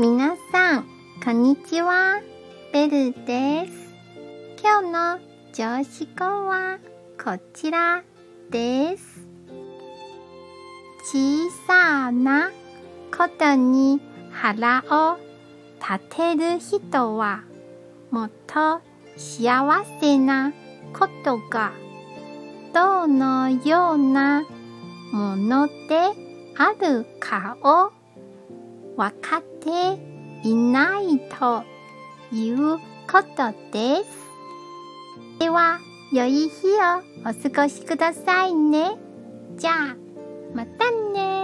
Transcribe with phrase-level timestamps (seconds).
[0.00, 0.86] 皆さん、
[1.24, 2.20] こんにちは。
[2.72, 3.92] ベルです。
[4.62, 5.18] 今日の
[5.52, 6.78] 上司語は
[7.20, 8.04] こちら
[8.48, 9.26] です。
[11.02, 12.52] 小さな
[13.10, 14.00] ことに
[14.30, 15.18] 腹を
[15.80, 17.42] 立てる人は
[18.12, 18.80] もっと
[19.16, 20.52] 幸せな
[20.96, 21.72] ことが
[22.72, 24.46] どのような
[25.12, 25.72] もので
[26.56, 27.97] あるかを
[28.98, 29.68] 分かって
[30.42, 31.62] いないと
[32.34, 32.78] いう
[33.08, 34.10] ことです。
[35.38, 35.78] では、
[36.12, 38.96] 良い日をお過ごしくださいね。
[39.56, 39.96] じゃあ、
[40.52, 41.37] またね